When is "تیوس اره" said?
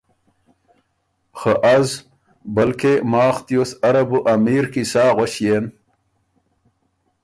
3.47-4.03